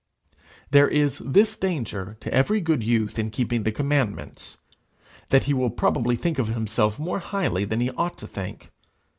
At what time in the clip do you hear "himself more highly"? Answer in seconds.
6.47-7.65